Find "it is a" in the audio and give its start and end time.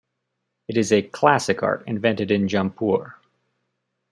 0.67-1.03